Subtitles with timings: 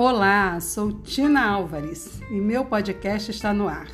[0.00, 3.88] Olá, sou Tina Álvares e meu podcast está no ar.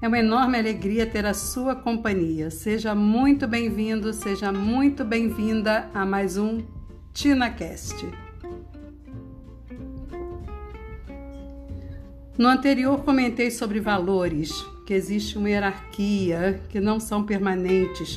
[0.00, 2.48] É uma enorme alegria ter a sua companhia.
[2.48, 6.62] Seja muito bem-vindo, seja muito bem-vinda a mais um
[7.12, 8.08] TinaCast.
[12.38, 14.52] No anterior comentei sobre valores,
[14.86, 18.16] que existe uma hierarquia, que não são permanentes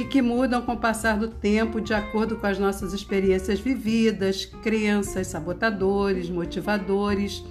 [0.00, 4.46] e que mudam com o passar do tempo de acordo com as nossas experiências vividas,
[4.46, 7.44] crenças, sabotadores, motivadores.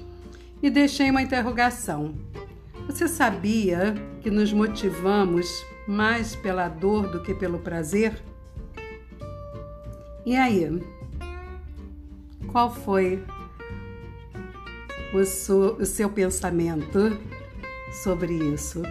[0.61, 2.15] E deixei uma interrogação.
[2.87, 5.47] Você sabia que nos motivamos
[5.87, 8.19] mais pela dor do que pelo prazer?
[10.25, 10.81] E aí?
[12.47, 13.23] Qual foi
[15.13, 17.15] o seu, o seu pensamento
[18.03, 18.81] sobre isso?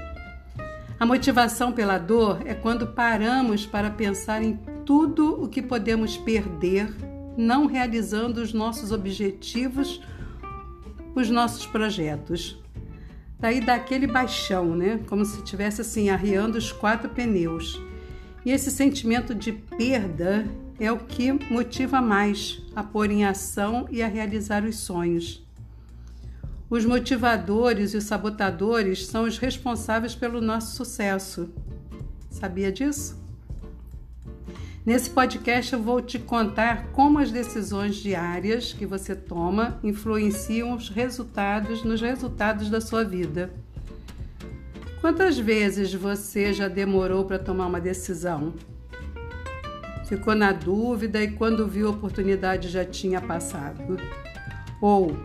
[1.01, 6.93] A motivação pela dor é quando paramos para pensar em tudo o que podemos perder
[7.37, 10.03] não realizando os nossos objetivos,
[11.15, 12.61] os nossos projetos.
[13.39, 14.99] Daí daquele baixão, né?
[15.07, 17.81] Como se estivesse assim arriando os quatro pneus.
[18.45, 20.49] E esse sentimento de perda
[20.81, 25.48] é o que motiva mais a pôr em ação e a realizar os sonhos.
[26.71, 31.49] Os motivadores e os sabotadores são os responsáveis pelo nosso sucesso.
[32.31, 33.19] Sabia disso?
[34.85, 40.91] Nesse podcast eu vou te contar como as decisões diárias que você toma influenciam os
[40.91, 43.51] resultados nos resultados da sua vida.
[45.01, 48.53] Quantas vezes você já demorou para tomar uma decisão?
[50.07, 53.97] Ficou na dúvida e quando viu a oportunidade já tinha passado?
[54.83, 55.17] Ou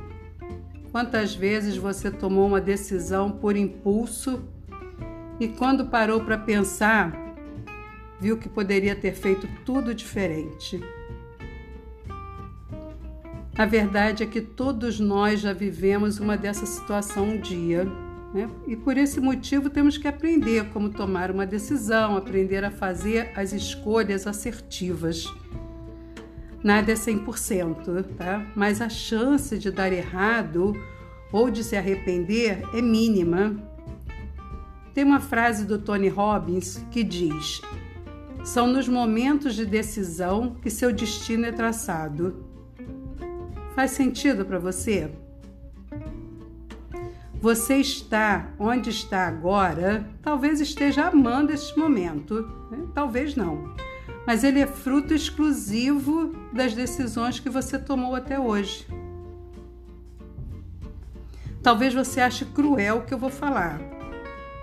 [0.93, 4.43] Quantas vezes você tomou uma decisão por impulso
[5.39, 7.11] e, quando parou para pensar,
[8.21, 10.79] viu que poderia ter feito tudo diferente?
[13.57, 17.85] A verdade é que todos nós já vivemos uma dessa situação um dia.
[18.31, 18.47] Né?
[18.67, 23.51] E por esse motivo temos que aprender como tomar uma decisão, aprender a fazer as
[23.51, 25.25] escolhas assertivas.
[26.63, 28.45] Nada é 100%, tá?
[28.55, 30.73] Mas a chance de dar errado
[31.29, 33.57] ou de se arrepender é mínima.
[34.93, 37.61] Tem uma frase do Tony Robbins que diz:
[38.45, 42.45] São nos momentos de decisão que seu destino é traçado.
[43.75, 45.11] Faz sentido para você?
[47.41, 52.85] Você está onde está agora, talvez esteja amando este momento, né?
[52.93, 53.75] talvez não
[54.25, 58.87] mas ele é fruto exclusivo das decisões que você tomou até hoje.
[61.61, 63.79] Talvez você ache cruel o que eu vou falar,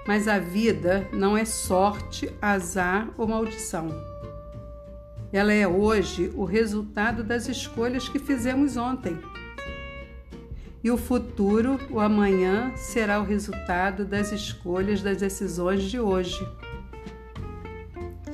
[0.07, 3.89] mas a vida não é sorte, azar ou maldição.
[5.33, 9.17] Ela é hoje o resultado das escolhas que fizemos ontem.
[10.83, 16.47] E o futuro, o amanhã, será o resultado das escolhas, das decisões de hoje.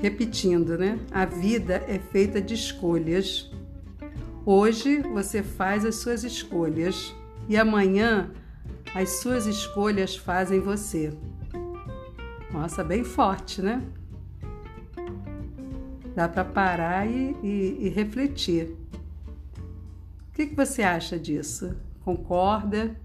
[0.01, 0.99] Repetindo, né?
[1.11, 3.51] A vida é feita de escolhas.
[4.45, 7.15] Hoje você faz as suas escolhas
[7.49, 8.31] e amanhã
[8.95, 11.12] as suas escolhas fazem você.
[12.53, 13.83] Nossa, bem forte, né?
[16.15, 18.77] Dá para parar e, e, e, refletir.
[20.28, 21.77] O que, que você acha disso?
[22.05, 22.97] Concorda?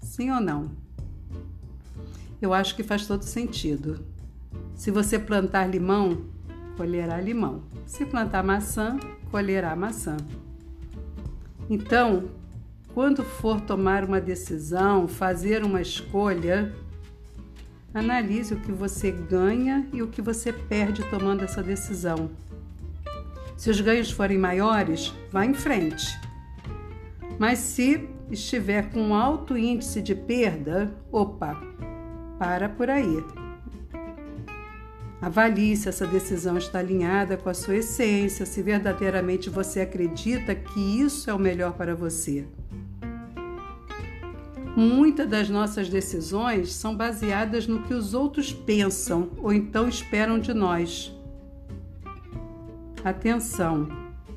[0.00, 0.70] Sim ou não?
[2.40, 4.04] Eu acho que faz todo sentido.
[4.76, 6.26] Se você plantar limão,
[6.76, 7.62] colherá limão.
[7.86, 8.98] Se plantar maçã,
[9.30, 10.18] colherá maçã.
[11.68, 12.28] Então,
[12.94, 16.72] quando for tomar uma decisão, fazer uma escolha,
[17.92, 22.30] analise o que você ganha e o que você perde tomando essa decisão.
[23.56, 26.06] Se os ganhos forem maiores, vá em frente.
[27.38, 31.58] Mas se estiver com alto índice de perda, opa,
[32.38, 33.45] para por aí.
[35.20, 41.00] Avalie se essa decisão está alinhada com a sua essência, se verdadeiramente você acredita que
[41.00, 42.46] isso é o melhor para você.
[44.76, 50.52] Muitas das nossas decisões são baseadas no que os outros pensam ou então esperam de
[50.52, 51.16] nós.
[53.02, 53.88] Atenção!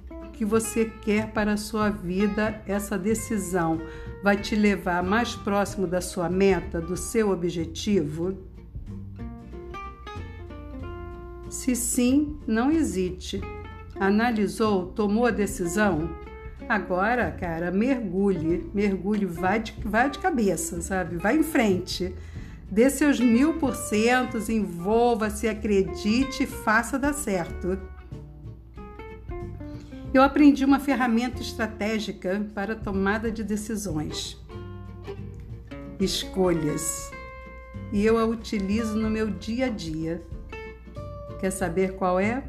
[0.10, 3.82] O que você quer para a sua vida, essa decisão
[4.24, 8.49] vai te levar mais próximo da sua meta, do seu objetivo?
[11.50, 13.42] Se sim, não hesite.
[14.00, 16.10] Analisou, tomou a decisão?
[16.68, 21.18] Agora, cara, mergulhe, mergulhe, vai de, vai de cabeça, sabe?
[21.18, 22.14] Vai em frente.
[22.70, 27.80] Dê seus mil por centos, envolva-se, acredite faça dar certo.
[30.14, 34.38] Eu aprendi uma ferramenta estratégica para tomada de decisões.
[36.00, 37.12] Escolhas.
[37.92, 40.24] E eu a utilizo no meu dia a dia.
[41.40, 42.44] Quer saber qual é?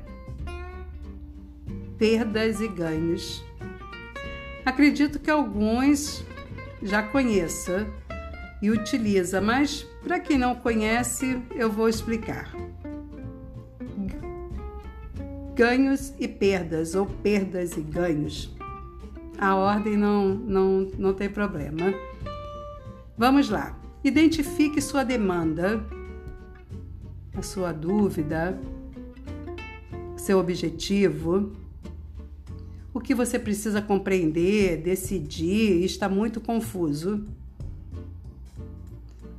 [1.98, 3.44] Perdas e ganhos.
[4.64, 6.24] Acredito que alguns
[6.82, 7.86] já conheça
[8.62, 12.54] e utiliza, mas para quem não conhece, eu vou explicar.
[15.54, 18.54] Ganhos e perdas, ou perdas e ganhos.
[19.38, 21.92] A ordem não, não, não tem problema.
[23.16, 23.78] Vamos lá.
[24.02, 25.84] Identifique sua demanda,
[27.36, 28.58] a sua dúvida,
[30.30, 31.50] seu objetivo,
[32.94, 37.26] o que você precisa compreender, decidir, está muito confuso.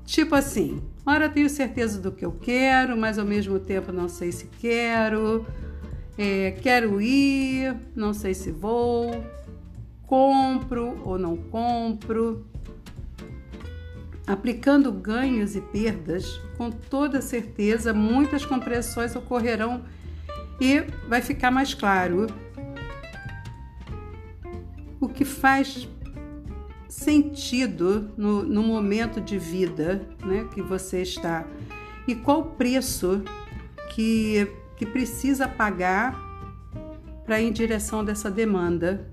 [0.05, 4.33] Tipo assim, ora tenho certeza do que eu quero, mas ao mesmo tempo não sei
[4.33, 5.45] se quero,
[6.17, 9.11] é, quero ir, não sei se vou,
[10.05, 12.45] compro ou não compro.
[14.27, 19.85] Aplicando ganhos e perdas, com toda certeza muitas compressões ocorrerão
[20.62, 22.28] e vai ficar mais claro
[25.00, 25.90] o que faz
[26.88, 31.48] sentido no, no momento de vida né, que você está
[32.08, 33.24] e qual o preço
[33.96, 34.48] que,
[34.78, 36.16] que precisa pagar
[37.25, 39.10] para ir em direção dessa demanda.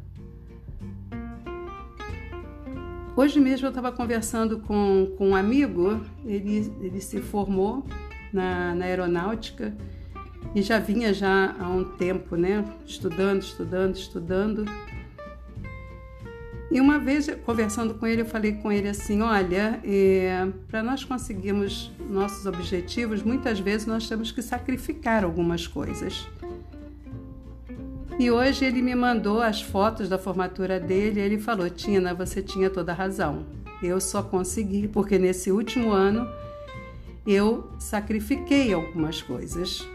[3.16, 7.86] Hoje mesmo eu estava conversando com, com um amigo, ele, ele se formou
[8.32, 9.74] na, na aeronáutica
[10.54, 14.64] e já vinha já há um tempo, né, estudando, estudando, estudando
[16.70, 21.02] e uma vez, conversando com ele, eu falei com ele assim: olha, é, para nós
[21.02, 26.28] conseguirmos nossos objetivos, muitas vezes nós temos que sacrificar algumas coisas.
[28.18, 32.42] E hoje ele me mandou as fotos da formatura dele e ele falou: Tina, você
[32.42, 33.46] tinha toda a razão.
[33.82, 36.28] Eu só consegui porque nesse último ano
[37.26, 39.88] eu sacrifiquei algumas coisas,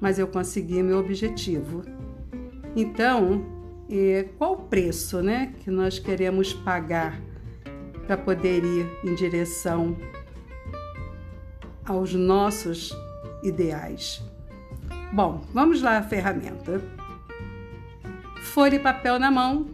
[0.00, 1.82] mas eu consegui meu objetivo.
[2.74, 3.44] Então,
[4.38, 7.20] qual o preço né, que nós queremos pagar
[8.06, 9.96] para poder ir em direção
[11.84, 12.96] aos nossos
[13.42, 14.22] ideais.
[15.12, 16.80] Bom, vamos lá a ferramenta.
[18.42, 19.70] Folha e papel na mão,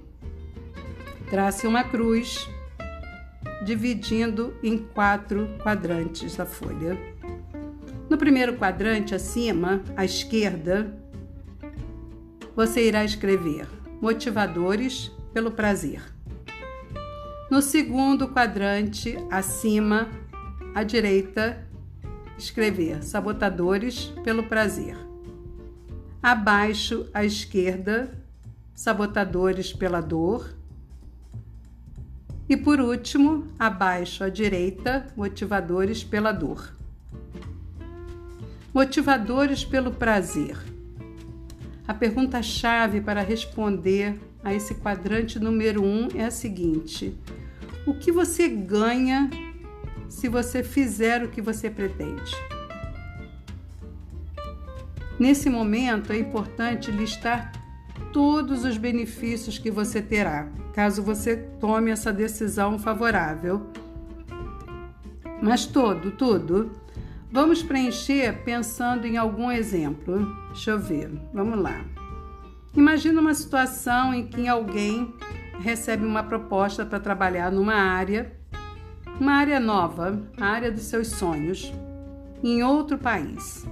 [1.31, 2.49] trace uma cruz,
[3.65, 6.99] dividindo em quatro quadrantes da folha.
[8.13, 10.95] No primeiro quadrante, acima, à esquerda,
[12.55, 13.67] você irá escrever
[14.03, 16.03] motivadores pelo prazer.
[17.51, 20.11] No segundo quadrante, acima,
[20.75, 21.67] à direita,
[22.37, 24.95] escrever sabotadores pelo prazer.
[26.23, 28.13] Abaixo, à esquerda,
[28.75, 30.55] sabotadores pela dor.
[32.47, 36.83] E por último, abaixo à direita, motivadores pela dor.
[38.75, 40.57] Motivadores pelo prazer.
[41.87, 47.15] A pergunta-chave para responder a esse quadrante número um é a seguinte:
[47.87, 49.29] o que você ganha
[50.09, 52.33] se você fizer o que você pretende?
[55.19, 57.53] Nesse momento é importante listar
[58.11, 63.67] todos os benefícios que você terá, caso você tome essa decisão favorável.
[65.43, 66.82] Mas todo, tudo
[67.33, 70.31] Vamos preencher pensando em algum exemplo.
[70.49, 71.11] Deixa eu ver.
[71.33, 71.83] Vamos lá.
[72.77, 75.15] Imagina uma situação em que alguém
[75.61, 78.31] recebe uma proposta para trabalhar numa área,
[79.19, 81.73] uma área nova, a área dos seus sonhos,
[82.43, 83.67] em outro país.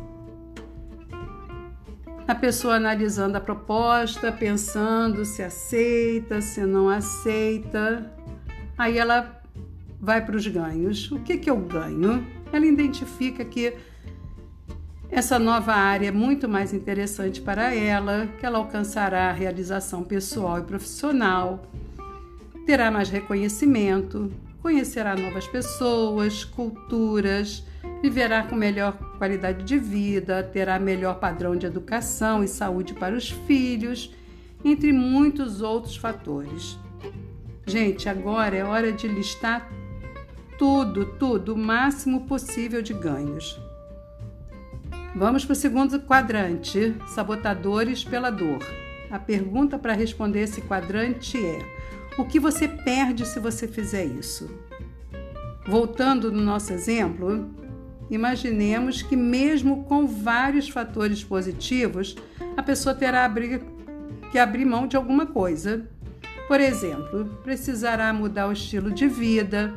[2.27, 8.11] A pessoa analisando a proposta, pensando se aceita, se não aceita.
[8.79, 9.43] Aí ela
[10.01, 11.13] vai para os ganhos.
[11.13, 12.40] O que, que eu ganho?
[12.53, 13.75] Ela identifica que
[15.11, 20.61] essa nova área é muito mais interessante para ela, que ela alcançará a realização pessoal
[20.61, 21.63] e profissional,
[22.65, 24.31] terá mais reconhecimento,
[24.63, 27.65] conhecerá novas pessoas, culturas,
[28.01, 33.31] viverá com melhor qualidade de vida, terá melhor padrão de educação e saúde para os
[33.31, 34.15] filhos,
[34.65, 36.79] entre muitos outros fatores.
[37.67, 39.69] Gente, agora é hora de listar
[40.61, 43.59] tudo, tudo, o máximo possível de ganhos.
[45.17, 48.63] Vamos para o segundo quadrante: sabotadores pela dor.
[49.11, 51.61] A pergunta para responder esse quadrante é:
[52.19, 54.51] o que você perde se você fizer isso?
[55.67, 57.49] Voltando no nosso exemplo,
[58.11, 62.15] imaginemos que, mesmo com vários fatores positivos,
[62.55, 63.33] a pessoa terá
[64.31, 65.89] que abrir mão de alguma coisa.
[66.47, 69.73] Por exemplo, precisará mudar o estilo de vida,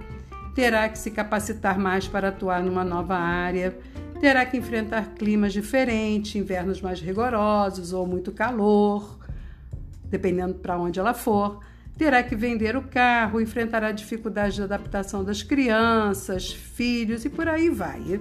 [0.53, 3.77] terá que se capacitar mais para atuar numa nova área,
[4.19, 9.19] terá que enfrentar climas diferentes, invernos mais rigorosos ou muito calor,
[10.05, 11.59] dependendo para onde ela for.
[11.97, 17.69] Terá que vender o carro, enfrentará dificuldades de adaptação das crianças, filhos e por aí
[17.69, 18.19] vai.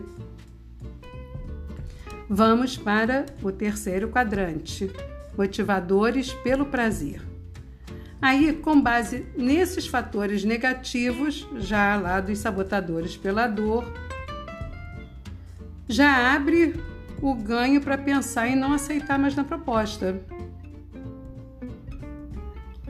[2.29, 4.91] Vamos para o terceiro quadrante:
[5.37, 7.32] motivadores pelo prazer.
[8.23, 13.93] Aí, com base nesses fatores negativos, já lá dos sabotadores pela dor,
[15.89, 16.81] já abre
[17.21, 20.23] o ganho para pensar em não aceitar mais na proposta.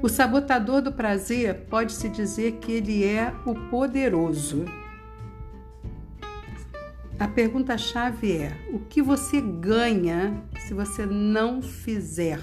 [0.02, 4.66] O sabotador do prazer pode-se dizer que ele é o poderoso.
[7.18, 12.38] A pergunta-chave é: o que você ganha se você não fizer?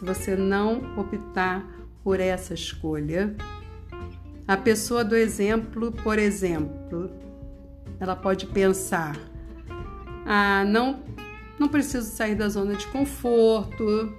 [0.00, 1.62] Se você não optar
[2.02, 3.36] por essa escolha.
[4.48, 7.10] A pessoa do exemplo, por exemplo,
[8.00, 9.14] ela pode pensar:
[10.24, 11.00] ah, não,
[11.58, 14.10] não preciso sair da zona de conforto,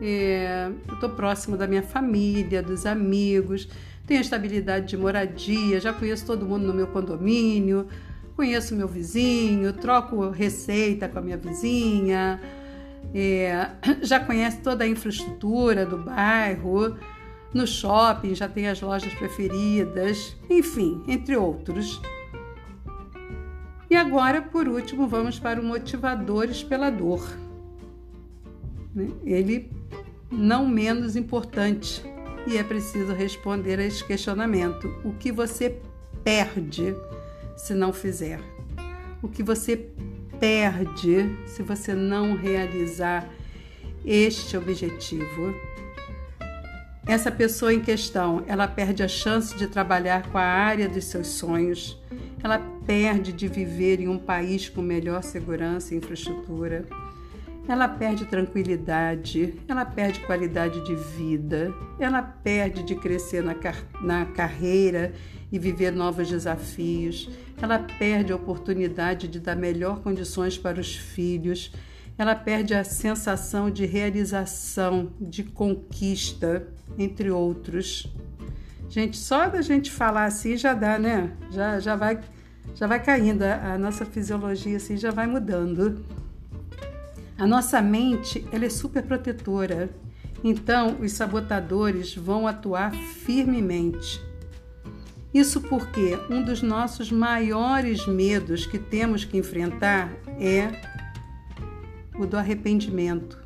[0.00, 3.68] é, eu estou próximo da minha família, dos amigos,
[4.06, 7.86] tenho estabilidade de moradia, já conheço todo mundo no meu condomínio,
[8.34, 12.40] conheço meu vizinho, troco receita com a minha vizinha
[13.14, 13.70] é,
[14.02, 16.96] já conhece toda a infraestrutura do bairro,
[17.52, 22.00] no shopping já tem as lojas preferidas, enfim, entre outros.
[23.90, 27.26] E agora, por último, vamos para o motivadores pela dor.
[28.94, 29.08] Né?
[29.24, 29.70] Ele
[30.30, 32.04] não menos importante
[32.46, 35.80] e é preciso responder a esse questionamento: o que você
[36.22, 36.94] perde
[37.56, 38.40] se não fizer?
[39.22, 39.88] O que você
[40.38, 43.28] perde se você não realizar
[44.04, 45.54] este objetivo.
[47.06, 51.28] Essa pessoa em questão, ela perde a chance de trabalhar com a área dos seus
[51.28, 51.98] sonhos,
[52.42, 56.84] ela perde de viver em um país com melhor segurança e infraestrutura,
[57.66, 64.24] ela perde tranquilidade, ela perde qualidade de vida, ela perde de crescer na, car na
[64.24, 65.12] carreira
[65.50, 71.72] e viver novos desafios, ela perde a oportunidade de dar melhor condições para os filhos,
[72.16, 76.66] ela perde a sensação de realização, de conquista,
[76.98, 78.12] entre outros.
[78.88, 81.32] Gente, só da gente falar assim já dá, né?
[81.50, 82.20] Já, já vai
[82.74, 86.04] já vai caindo a, a nossa fisiologia assim já vai mudando.
[87.38, 89.88] A nossa mente, ela é super protetora.
[90.42, 94.20] Então, os sabotadores vão atuar firmemente.
[95.32, 100.70] Isso porque um dos nossos maiores medos que temos que enfrentar é
[102.18, 103.38] o do arrependimento.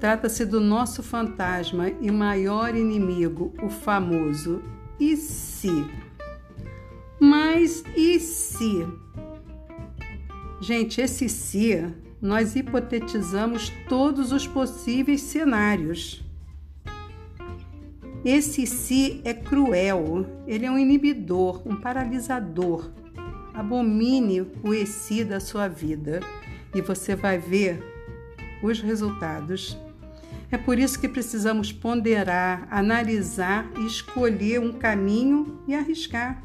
[0.00, 4.62] Trata-se do nosso fantasma e maior inimigo, o famoso
[4.98, 5.86] e se.
[7.20, 8.86] Mas e se?
[10.58, 11.86] Gente, esse se,
[12.20, 16.24] nós hipotetizamos todos os possíveis cenários.
[18.24, 22.90] Esse si é cruel, ele é um inibidor, um paralisador.
[23.54, 26.20] Abomine o esse da sua vida
[26.74, 27.82] e você vai ver
[28.62, 29.76] os resultados.
[30.50, 36.42] É por isso que precisamos ponderar, analisar e escolher um caminho e arriscar.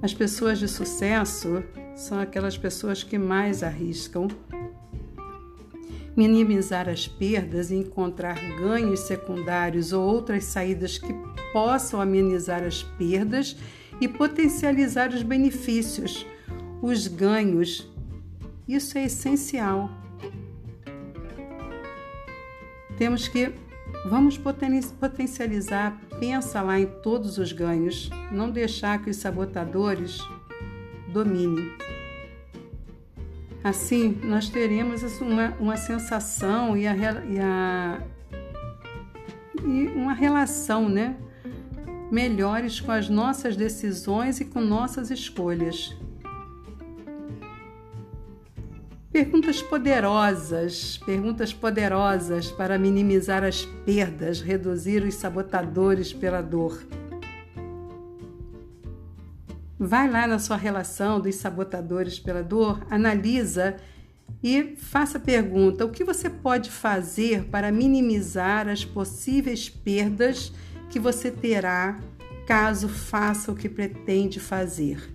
[0.00, 1.64] As pessoas de sucesso
[1.96, 4.28] são aquelas pessoas que mais arriscam
[6.16, 11.14] minimizar as perdas e encontrar ganhos secundários ou outras saídas que
[11.52, 13.56] possam amenizar as perdas
[14.00, 16.26] e potencializar os benefícios,
[16.80, 17.90] os ganhos.
[18.66, 19.90] Isso é essencial.
[22.96, 23.52] Temos que
[24.08, 30.18] vamos potencializar, pensa lá em todos os ganhos, não deixar que os sabotadores
[31.08, 31.83] dominem.
[33.64, 38.02] Assim, nós teremos uma, uma sensação e, a, e, a,
[39.64, 41.16] e uma relação né,
[42.12, 45.96] melhores com as nossas decisões e com nossas escolhas.
[49.10, 56.84] Perguntas poderosas, perguntas poderosas para minimizar as perdas, reduzir os sabotadores pela dor.
[59.86, 63.76] Vai lá na sua relação dos sabotadores pela dor, analisa
[64.42, 70.52] e faça a pergunta: o que você pode fazer para minimizar as possíveis perdas
[70.90, 71.98] que você terá
[72.46, 75.10] caso faça o que pretende fazer?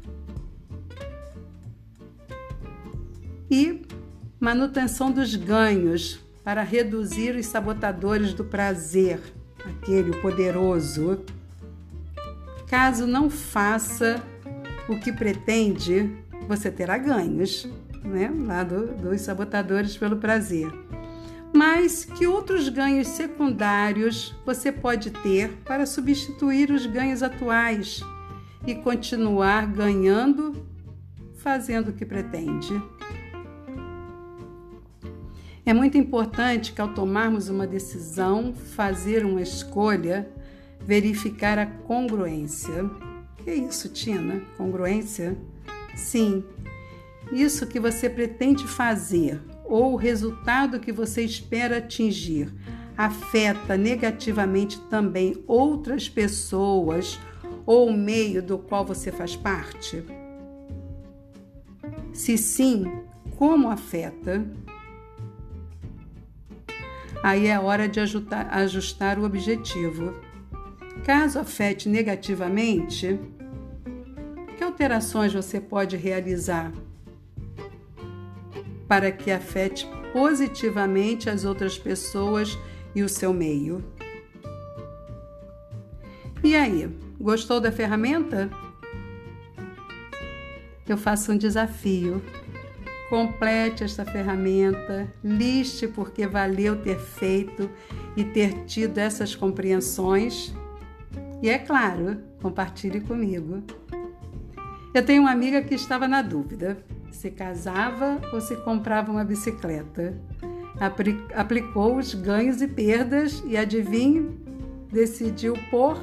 [3.50, 3.82] E
[4.40, 9.20] Manutenção dos ganhos para reduzir os sabotadores do prazer,
[9.66, 11.20] aquele poderoso.
[12.66, 14.24] Caso não faça
[14.90, 16.12] o que pretende,
[16.48, 17.68] você terá ganhos,
[18.04, 18.32] né?
[18.46, 20.72] Lá do, dos sabotadores pelo prazer.
[21.54, 28.02] Mas que outros ganhos secundários você pode ter para substituir os ganhos atuais
[28.68, 30.66] e continuar ganhando
[31.36, 32.82] fazendo o que pretende?
[35.66, 40.28] É muito importante que, ao tomarmos uma decisão, fazer uma escolha,
[40.82, 42.90] verificar a congruência.
[43.44, 44.42] Que isso, Tina?
[44.58, 45.38] Congruência?
[45.96, 46.44] Sim,
[47.32, 52.52] isso que você pretende fazer ou o resultado que você espera atingir
[52.98, 57.20] afeta negativamente também outras pessoas
[57.66, 60.04] ou o meio do qual você faz parte?
[62.12, 62.92] Se sim,
[63.38, 64.46] como afeta?
[67.22, 70.14] Aí é hora de ajustar, ajustar o objetivo.
[71.06, 73.20] Caso afete negativamente,
[74.58, 76.72] que alterações você pode realizar
[78.88, 82.58] para que afete positivamente as outras pessoas
[82.96, 83.84] e o seu meio?
[86.44, 86.90] E aí,
[87.20, 88.50] gostou da ferramenta?
[90.88, 92.22] Eu faço um desafio
[93.10, 97.68] Complete esta ferramenta, liste porque valeu ter feito
[98.16, 100.54] e ter tido essas compreensões.
[101.42, 103.64] E é claro, compartilhe comigo.
[104.94, 106.78] Eu tenho uma amiga que estava na dúvida
[107.12, 110.18] se casava ou se comprava uma bicicleta.
[111.36, 114.40] Aplicou os ganhos e perdas e adivinhe,
[114.92, 116.00] decidiu por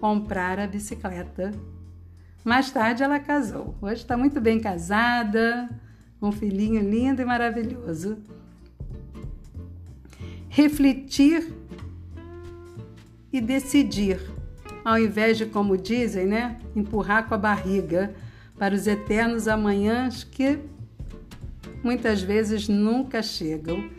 [0.00, 1.52] comprar a bicicleta.
[2.44, 3.74] Mais tarde ela casou.
[3.80, 5.68] Hoje está muito bem casada,
[6.20, 8.18] um filhinho lindo e maravilhoso.
[10.48, 11.50] Refletir
[13.32, 14.20] e decidir,
[14.88, 18.14] ao invés de, como dizem, né, empurrar com a barriga
[18.58, 20.58] para os eternos amanhãs que
[21.84, 23.90] muitas vezes nunca chegam.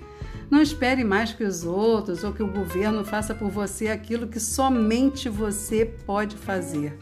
[0.50, 4.40] Não espere mais que os outros ou que o governo faça por você aquilo que
[4.40, 6.98] somente você pode fazer.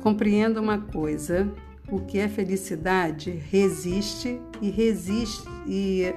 [0.00, 1.48] Compreenda uma coisa:
[1.88, 6.12] o que é felicidade resiste e resiste e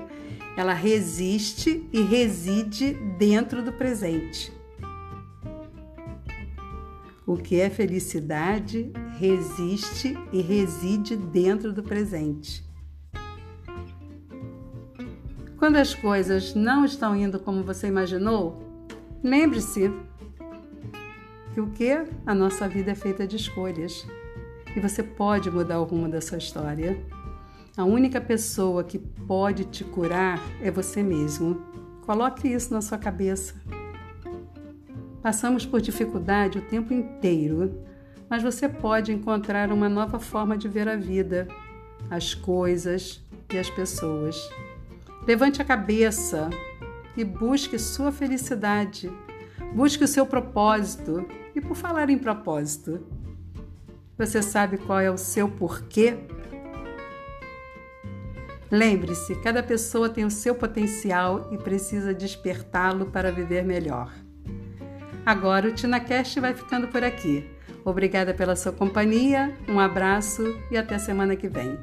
[0.57, 4.62] ela resiste e reside dentro do presente.
[7.33, 12.63] O que é felicidade resiste e reside dentro do presente.
[15.57, 18.87] Quando as coisas não estão indo como você imaginou,
[19.23, 19.91] lembre-se
[21.55, 24.05] que o que a nossa vida é feita de escolhas
[24.75, 27.03] e você pode mudar o rumo da sua história.
[27.75, 31.63] A única pessoa que pode te curar é você mesmo.
[32.05, 33.55] Coloque isso na sua cabeça.
[35.23, 37.81] Passamos por dificuldade o tempo inteiro,
[38.29, 41.47] mas você pode encontrar uma nova forma de ver a vida,
[42.09, 44.35] as coisas e as pessoas.
[45.25, 46.49] Levante a cabeça
[47.15, 49.09] e busque sua felicidade.
[49.73, 51.25] Busque o seu propósito.
[51.55, 53.07] E por falar em propósito,
[54.17, 56.17] você sabe qual é o seu porquê?
[58.69, 64.11] Lembre-se, cada pessoa tem o seu potencial e precisa despertá-lo para viver melhor.
[65.25, 67.49] Agora o TinaCast vai ficando por aqui.
[67.85, 71.77] Obrigada pela sua companhia, um abraço e até semana que vem.